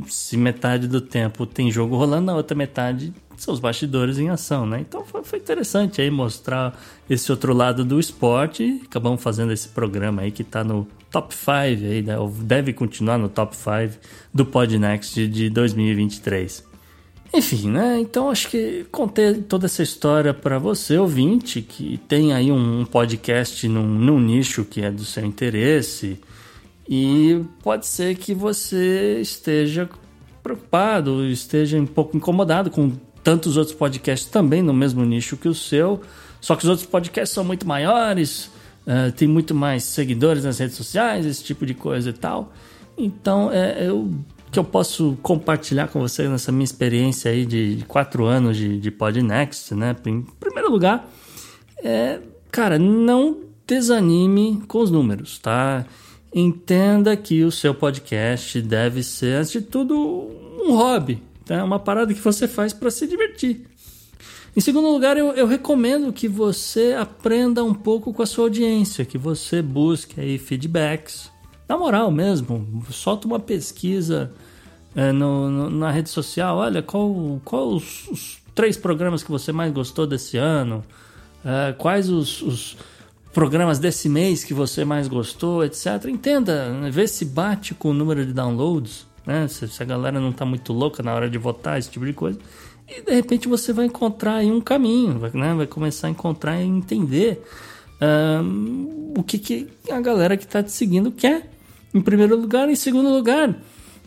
se 0.07 0.37
metade 0.37 0.87
do 0.87 0.99
tempo 1.01 1.45
tem 1.45 1.71
jogo 1.71 1.95
rolando, 1.95 2.27
na 2.27 2.35
outra 2.35 2.55
metade 2.55 3.13
são 3.37 3.53
os 3.53 3.59
bastidores 3.59 4.17
em 4.19 4.29
ação, 4.29 4.65
né? 4.65 4.79
Então 4.79 5.03
foi, 5.03 5.23
foi 5.23 5.39
interessante 5.39 6.01
aí 6.01 6.09
mostrar 6.09 6.79
esse 7.09 7.31
outro 7.31 7.53
lado 7.53 7.83
do 7.83 7.99
esporte. 7.99 8.81
Acabamos 8.85 9.21
fazendo 9.21 9.51
esse 9.51 9.69
programa 9.69 10.21
aí 10.21 10.31
que 10.31 10.43
está 10.43 10.63
no 10.63 10.87
top 11.11 11.33
5 11.35 11.51
aí, 11.51 12.01
né? 12.01 12.15
deve 12.39 12.73
continuar 12.73 13.17
no 13.17 13.29
top 13.29 13.55
5 13.55 13.99
do 14.33 14.45
Podnext 14.45 15.27
de 15.27 15.49
2023. 15.49 16.63
Enfim, 17.35 17.69
né? 17.69 17.99
Então 17.99 18.29
acho 18.29 18.47
que 18.47 18.85
contei 18.91 19.33
toda 19.33 19.65
essa 19.65 19.81
história 19.81 20.33
para 20.33 20.59
você, 20.59 20.97
ouvinte, 20.97 21.61
que 21.61 21.97
tem 22.07 22.31
aí 22.31 22.51
um 22.51 22.85
podcast 22.85 23.67
num, 23.67 23.87
num 23.87 24.19
nicho 24.19 24.63
que 24.63 24.81
é 24.81 24.91
do 24.91 25.03
seu 25.03 25.25
interesse. 25.25 26.19
E 26.87 27.43
pode 27.61 27.85
ser 27.85 28.15
que 28.15 28.33
você 28.33 29.19
esteja 29.21 29.89
preocupado, 30.41 31.25
esteja 31.25 31.77
um 31.77 31.85
pouco 31.85 32.17
incomodado 32.17 32.69
com 32.69 32.91
tantos 33.23 33.55
outros 33.55 33.75
podcasts 33.75 34.29
também 34.29 34.61
no 34.61 34.73
mesmo 34.73 35.05
nicho 35.05 35.37
que 35.37 35.47
o 35.47 35.55
seu. 35.55 36.01
Só 36.41 36.55
que 36.55 36.63
os 36.63 36.69
outros 36.69 36.85
podcasts 36.85 37.33
são 37.33 37.43
muito 37.43 37.65
maiores, 37.65 38.51
uh, 38.85 39.11
tem 39.15 39.27
muito 39.27 39.55
mais 39.55 39.83
seguidores 39.83 40.43
nas 40.43 40.59
redes 40.59 40.75
sociais, 40.75 41.25
esse 41.25 41.43
tipo 41.43 41.65
de 41.65 41.73
coisa 41.73 42.09
e 42.09 42.13
tal. 42.13 42.51
Então, 42.97 43.49
é, 43.51 43.87
eu 43.87 44.13
que 44.53 44.59
eu 44.59 44.63
posso 44.63 45.17
compartilhar 45.23 45.87
com 45.87 45.99
você 45.99 46.29
nessa 46.29 46.51
minha 46.51 46.63
experiência 46.63 47.31
aí 47.31 47.43
de, 47.43 47.83
quatro 47.87 48.25
anos 48.25 48.55
de, 48.55 48.79
de 48.79 48.91
Podnext, 48.91 49.73
né? 49.73 49.95
Em 50.05 50.21
primeiro 50.39 50.69
lugar, 50.69 51.09
é, 51.83 52.19
cara, 52.51 52.77
não 52.77 53.39
desanime 53.65 54.61
com 54.67 54.77
os 54.77 54.91
números, 54.91 55.39
tá? 55.39 55.83
Entenda 56.33 57.15
que 57.15 57.43
o 57.43 57.51
seu 57.51 57.75
podcast 57.75 58.59
deve 58.61 59.03
ser, 59.03 59.35
antes 59.35 59.51
de 59.51 59.61
tudo, 59.61 59.95
um 59.95 60.75
hobby, 60.75 61.21
tá? 61.45 61.63
Uma 61.63 61.77
parada 61.77 62.13
que 62.13 62.19
você 62.19 62.47
faz 62.47 62.73
para 62.73 62.89
se 62.89 63.05
divertir. 63.05 63.67
Em 64.55 64.61
segundo 64.61 64.87
lugar, 64.87 65.17
eu, 65.17 65.31
eu, 65.33 65.47
recomendo 65.47 66.13
que 66.13 66.27
você 66.27 66.95
aprenda 66.99 67.63
um 67.63 67.73
pouco 67.73 68.13
com 68.13 68.21
a 68.21 68.25
sua 68.25 68.45
audiência, 68.45 69.03
que 69.03 69.17
você 69.17 69.61
busque 69.61 70.21
aí 70.21 70.37
feedbacks. 70.37 71.31
Na 71.67 71.77
moral 71.77 72.11
mesmo, 72.11 72.83
solta 72.91 73.27
uma 73.27 73.39
pesquisa 73.39 74.31
é, 74.95 75.11
no, 75.11 75.49
no, 75.49 75.69
na 75.69 75.89
rede 75.89 76.09
social. 76.09 76.57
Olha, 76.57 76.83
qual, 76.83 77.41
qual 77.43 77.69
os, 77.69 78.07
os, 78.09 78.37
três 78.53 78.77
programas 78.77 79.23
que 79.23 79.31
você 79.31 79.51
mais 79.51 79.73
gostou 79.73 80.05
desse 80.05 80.37
ano? 80.37 80.83
É, 81.43 81.73
quais 81.73 82.09
os, 82.09 82.41
os, 82.43 82.77
programas 83.33 83.79
desse 83.79 84.07
mês 84.07 84.43
que 84.43 84.53
você 84.53 84.85
mais 84.85 85.07
gostou, 85.07 85.65
etc. 85.65 86.05
Entenda, 86.07 86.69
né? 86.69 86.91
vê 86.91 87.07
se 87.07 87.25
bate 87.25 87.73
com 87.73 87.89
o 87.89 87.93
número 87.93 88.25
de 88.25 88.31
downloads, 88.31 89.07
né? 89.25 89.47
Se, 89.47 89.67
se 89.67 89.81
a 89.81 89.85
galera 89.85 90.19
não 90.19 90.29
está 90.29 90.45
muito 90.45 90.71
louca 90.71 91.01
na 91.01 91.13
hora 91.13 91.29
de 91.29 91.37
votar, 91.37 91.79
esse 91.79 91.89
tipo 91.89 92.05
de 92.05 92.13
coisa. 92.13 92.39
E 92.87 93.01
de 93.01 93.13
repente 93.13 93.47
você 93.47 93.73
vai 93.73 93.85
encontrar 93.85 94.35
aí 94.35 94.51
um 94.51 94.61
caminho, 94.61 95.17
vai, 95.17 95.31
né? 95.33 95.53
vai 95.55 95.65
começar 95.67 96.07
a 96.07 96.09
encontrar 96.11 96.61
e 96.61 96.65
entender 96.65 97.43
um, 98.43 99.13
o 99.17 99.23
que, 99.23 99.39
que 99.39 99.67
a 99.89 99.99
galera 99.99 100.37
que 100.37 100.43
está 100.43 100.61
te 100.61 100.71
seguindo 100.71 101.11
quer. 101.11 101.49
Em 101.93 102.01
primeiro 102.01 102.35
lugar, 102.35 102.69
em 102.69 102.75
segundo 102.75 103.09
lugar, 103.09 103.55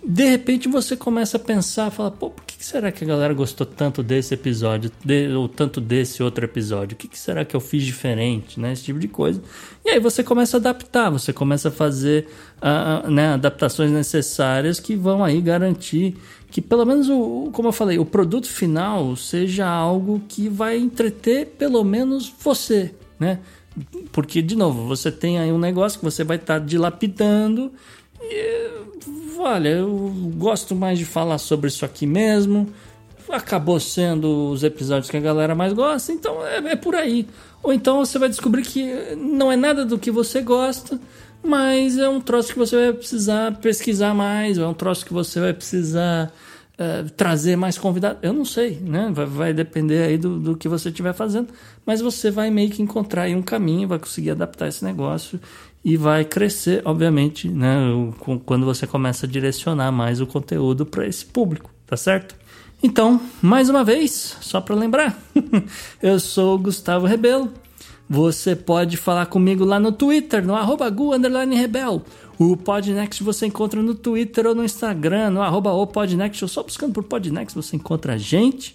de 0.05 0.29
repente 0.29 0.69
você 0.69 0.97
começa 0.97 1.37
a 1.37 1.41
pensar, 1.41 1.91
fala, 1.91 2.11
pô, 2.11 2.31
por 2.31 2.45
que 2.57 2.65
será 2.65 2.91
que 2.91 3.05
a 3.05 3.07
galera 3.07 3.35
gostou 3.35 3.67
tanto 3.67 4.03
desse 4.03 4.35
episódio, 4.35 4.91
de, 5.05 5.29
ou 5.29 5.49
tanto 5.49 5.81
desse 5.81 6.23
outro 6.23 6.45
episódio? 6.45 6.95
O 6.95 6.99
que, 6.99 7.09
que, 7.09 7.19
será 7.19 7.45
que 7.45 7.55
eu 7.55 7.61
fiz 7.61 7.83
diferente, 7.83 8.59
né? 8.59 8.73
Esse 8.73 8.85
tipo 8.85 8.99
de 8.99 9.09
coisa. 9.09 9.43
E 9.85 9.91
aí 9.91 10.01
você 10.01 10.23
começa 10.23 10.57
a 10.57 10.61
adaptar, 10.61 11.11
você 11.11 11.33
começa 11.33 11.69
a 11.69 11.73
fazer 11.73 12.27
uh, 12.59 13.11
né, 13.11 13.35
adaptações 13.35 13.91
necessárias 13.91 14.81
que 14.81 14.97
vão 14.97 15.23
aí 15.23 15.41
garantir 15.41 16.17
que 16.51 16.63
pelo 16.63 16.85
menos 16.87 17.09
o, 17.09 17.51
como 17.53 17.69
eu 17.69 17.73
falei, 17.73 17.99
o 17.99 18.05
produto 18.05 18.49
final 18.49 19.15
seja 19.17 19.67
algo 19.67 20.23
que 20.29 20.49
vai 20.49 20.79
entreter 20.79 21.47
pelo 21.59 21.85
menos 21.85 22.33
você, 22.41 22.95
né? 23.19 23.41
Porque 24.11 24.41
de 24.41 24.57
novo, 24.57 24.87
você 24.87 25.13
tem 25.13 25.39
aí 25.39 25.53
um 25.53 25.59
negócio 25.59 25.99
que 25.99 26.05
você 26.05 26.25
vai 26.25 26.37
estar 26.37 26.61
tá 26.61 26.67
dilapidando 26.67 27.73
e 28.31 29.39
olha, 29.39 29.69
eu 29.69 30.13
gosto 30.37 30.75
mais 30.75 30.99
de 30.99 31.05
falar 31.05 31.39
sobre 31.39 31.69
isso 31.69 31.85
aqui 31.85 32.07
mesmo. 32.07 32.69
Acabou 33.29 33.81
sendo 33.81 34.51
os 34.51 34.63
episódios 34.63 35.11
que 35.11 35.17
a 35.17 35.21
galera 35.21 35.55
mais 35.55 35.73
gosta, 35.73 36.13
então 36.13 36.45
é, 36.47 36.73
é 36.73 36.77
por 36.77 36.95
aí. 36.95 37.27
Ou 37.63 37.73
então 37.73 38.05
você 38.05 38.19
vai 38.19 38.29
descobrir 38.29 38.63
que 38.63 39.17
não 39.17 39.51
é 39.51 39.57
nada 39.57 39.85
do 39.85 39.99
que 39.99 40.11
você 40.11 40.41
gosta, 40.41 41.01
mas 41.43 41.99
é 41.99 42.09
um 42.09 42.21
troço 42.21 42.53
que 42.53 42.59
você 42.59 42.77
vai 42.77 42.93
precisar 42.93 43.57
pesquisar 43.59 44.15
mais, 44.15 44.59
é 44.59 44.67
um 44.67 44.75
troço 44.75 45.05
que 45.05 45.13
você 45.13 45.41
vai 45.41 45.53
precisar 45.53 46.33
uh, 46.79 47.11
trazer 47.11 47.57
mais 47.57 47.77
convidados. 47.77 48.19
Eu 48.23 48.33
não 48.33 48.45
sei, 48.45 48.79
né? 48.81 49.11
Vai, 49.13 49.27
vai 49.27 49.53
depender 49.53 50.05
aí 50.05 50.19
do, 50.19 50.39
do 50.39 50.57
que 50.57 50.69
você 50.69 50.89
estiver 50.89 51.13
fazendo, 51.13 51.49
mas 51.85 52.01
você 52.01 52.31
vai 52.31 52.51
meio 52.51 52.71
que 52.71 52.83
encontrar 52.83 53.23
aí 53.23 53.35
um 53.35 53.43
caminho, 53.43 53.89
vai 53.89 53.99
conseguir 53.99 54.31
adaptar 54.31 54.69
esse 54.69 54.85
negócio 54.85 55.41
e 55.87 55.97
vai 55.97 56.25
crescer, 56.25 56.83
obviamente, 56.85 57.49
né? 57.49 57.79
Quando 58.45 58.67
você 58.67 58.89
começa 58.89 59.25
a 59.25 59.29
direcionar 59.29 59.93
mais 59.93 60.21
o 60.21 60.27
conteúdo 60.27 60.85
para 60.85 61.07
esse 61.07 61.25
público, 61.25 61.71
tá 61.87 61.97
certo? 61.97 62.35
Então, 62.83 63.21
mais 63.41 63.71
uma 63.71 63.85
vez, 63.85 64.37
só 64.41 64.61
para 64.61 64.75
lembrar, 64.75 65.17
eu 66.03 66.19
sou 66.19 66.57
o 66.57 66.59
Gustavo 66.59 67.07
Rebelo. 67.07 67.53
Você 68.11 68.57
pode 68.57 68.97
falar 68.97 69.27
comigo 69.27 69.65
lá 69.65 69.79
no 69.79 69.93
Twitter, 69.93 70.45
no 70.45 70.57
arroba. 70.57 70.93
O 72.37 72.57
Podnext 72.57 73.23
você 73.23 73.47
encontra 73.47 73.81
no 73.81 73.95
Twitter 73.95 74.45
ou 74.45 74.57
no 74.57 74.65
Instagram, 74.65 75.31
no 75.31 75.41
arroba 75.41 75.73
o 75.73 75.87
Podnext, 75.87 76.43
ou 76.43 76.49
só 76.49 76.65
buscando 76.65 76.95
por 76.95 77.05
Podnext 77.05 77.55
você 77.55 77.77
encontra 77.77 78.15
a 78.15 78.19
gente. 78.19 78.75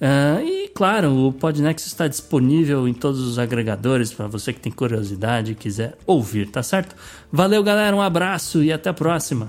Uh, 0.00 0.46
e 0.46 0.68
claro, 0.68 1.26
o 1.26 1.32
Podnext 1.32 1.86
está 1.86 2.06
disponível 2.06 2.86
em 2.86 2.94
todos 2.94 3.20
os 3.20 3.38
agregadores 3.38 4.12
para 4.12 4.28
você 4.28 4.52
que 4.52 4.60
tem 4.60 4.70
curiosidade 4.70 5.52
e 5.52 5.54
quiser 5.54 5.96
ouvir, 6.06 6.48
tá 6.48 6.62
certo? 6.62 6.94
Valeu, 7.32 7.62
galera, 7.62 7.96
um 7.96 8.00
abraço 8.00 8.62
e 8.62 8.72
até 8.72 8.90
a 8.90 8.94
próxima. 8.94 9.48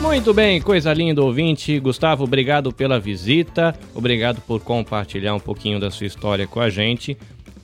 Muito 0.00 0.32
bem, 0.32 0.60
coisa 0.60 0.92
linda, 0.92 1.22
ouvinte. 1.22 1.78
Gustavo, 1.78 2.24
obrigado 2.24 2.72
pela 2.72 2.98
visita, 2.98 3.74
obrigado 3.94 4.40
por 4.40 4.60
compartilhar 4.60 5.34
um 5.34 5.40
pouquinho 5.40 5.78
da 5.78 5.90
sua 5.90 6.06
história 6.06 6.46
com 6.46 6.60
a 6.60 6.70
gente. 6.70 7.16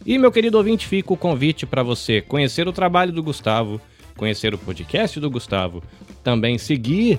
E, 0.04 0.18
meu 0.18 0.32
querido 0.32 0.58
ouvinte, 0.58 0.86
fica 0.86 1.12
o 1.12 1.16
convite 1.16 1.64
para 1.64 1.82
você 1.82 2.20
conhecer 2.20 2.66
o 2.66 2.72
trabalho 2.72 3.12
do 3.12 3.22
Gustavo 3.22 3.80
conhecer 4.16 4.54
o 4.54 4.58
podcast 4.58 5.18
do 5.18 5.30
Gustavo, 5.30 5.82
também 6.22 6.58
seguir 6.58 7.18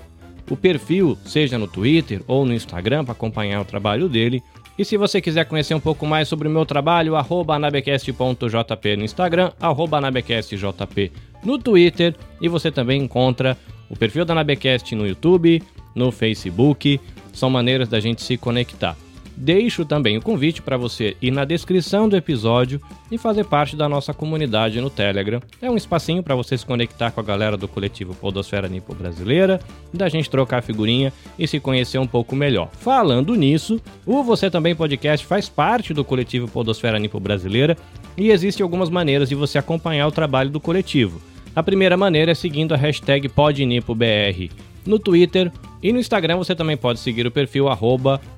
o 0.49 0.57
perfil, 0.57 1.17
seja 1.25 1.57
no 1.57 1.67
Twitter 1.67 2.21
ou 2.27 2.45
no 2.45 2.53
Instagram, 2.53 3.05
para 3.05 3.13
acompanhar 3.13 3.61
o 3.61 3.65
trabalho 3.65 4.09
dele. 4.09 4.41
E 4.77 4.83
se 4.83 4.97
você 4.97 5.21
quiser 5.21 5.45
conhecer 5.45 5.75
um 5.75 5.79
pouco 5.79 6.05
mais 6.05 6.27
sobre 6.27 6.47
o 6.47 6.51
meu 6.51 6.65
trabalho, 6.65 7.13
anabecast.jp 7.15 8.97
no 8.97 9.03
Instagram, 9.03 9.51
anabecastjp 9.59 11.11
no 11.43 11.59
Twitter. 11.59 12.15
E 12.41 12.47
você 12.47 12.71
também 12.71 13.03
encontra 13.03 13.57
o 13.89 13.95
perfil 13.95 14.25
da 14.25 14.33
Anabecast 14.33 14.95
no 14.95 15.05
YouTube, 15.05 15.61
no 15.93 16.11
Facebook. 16.11 16.99
São 17.31 17.49
maneiras 17.49 17.87
da 17.87 17.99
gente 17.99 18.23
se 18.23 18.37
conectar. 18.37 18.97
Deixo 19.35 19.83
também 19.83 20.17
o 20.17 20.21
convite 20.21 20.61
para 20.61 20.77
você 20.77 21.17
ir 21.21 21.31
na 21.31 21.43
descrição 21.43 22.07
do 22.07 22.15
episódio 22.15 22.79
e 23.11 23.17
fazer 23.17 23.45
parte 23.45 23.75
da 23.75 23.89
nossa 23.89 24.13
comunidade 24.13 24.79
no 24.79 24.89
Telegram. 24.89 25.41
É 25.61 25.69
um 25.69 25.75
espacinho 25.75 26.21
para 26.21 26.35
você 26.35 26.57
se 26.57 26.65
conectar 26.65 27.11
com 27.11 27.19
a 27.19 27.23
galera 27.23 27.57
do 27.57 27.67
coletivo 27.67 28.13
Podosfera 28.13 28.67
Nipo 28.67 28.93
Brasileira, 28.93 29.59
da 29.93 30.07
gente 30.07 30.29
trocar 30.29 30.61
figurinha 30.61 31.11
e 31.37 31.47
se 31.47 31.59
conhecer 31.59 31.97
um 31.97 32.07
pouco 32.07 32.35
melhor. 32.35 32.69
Falando 32.73 33.35
nisso, 33.35 33.81
o 34.05 34.23
Você 34.23 34.49
Também 34.49 34.75
Podcast 34.75 35.25
faz 35.25 35.49
parte 35.49 35.93
do 35.93 36.05
coletivo 36.05 36.47
Podosfera 36.47 36.99
Nipo 36.99 37.19
Brasileira 37.19 37.75
e 38.15 38.29
existem 38.29 38.63
algumas 38.63 38.89
maneiras 38.89 39.29
de 39.29 39.35
você 39.35 39.57
acompanhar 39.57 40.07
o 40.07 40.11
trabalho 40.11 40.49
do 40.49 40.59
coletivo. 40.59 41.19
A 41.55 41.61
primeira 41.61 41.97
maneira 41.97 42.31
é 42.31 42.35
seguindo 42.35 42.73
a 42.73 42.77
hashtag 42.77 43.29
PodNipoBR 43.29 44.49
no 44.85 44.99
Twitter 44.99 45.51
e 45.83 45.91
no 45.91 45.99
Instagram 45.99 46.37
você 46.37 46.55
também 46.55 46.77
pode 46.77 46.99
seguir 46.99 47.27
o 47.27 47.31
perfil 47.31 47.65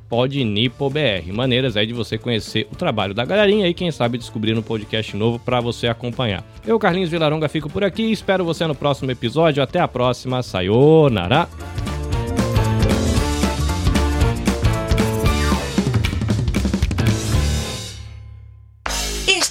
podnipobr. 0.09 1.31
Maneiras 1.31 1.77
aí 1.77 1.85
de 1.85 1.93
você 1.93 2.17
conhecer 2.17 2.67
o 2.71 2.75
trabalho 2.75 3.13
da 3.13 3.23
galerinha 3.23 3.67
e 3.67 3.73
quem 3.73 3.91
sabe 3.91 4.17
descobrir 4.17 4.57
um 4.57 4.61
podcast 4.61 5.15
novo 5.15 5.37
para 5.37 5.61
você 5.61 5.87
acompanhar. 5.87 6.43
Eu, 6.65 6.79
Carlinhos 6.79 7.09
Vilaronga, 7.09 7.47
fico 7.47 7.69
por 7.69 7.83
aqui. 7.83 8.11
Espero 8.11 8.43
você 8.43 8.65
no 8.65 8.75
próximo 8.75 9.11
episódio. 9.11 9.61
Até 9.61 9.79
a 9.79 9.87
próxima. 9.87 10.41
Sayonara! 10.41 11.84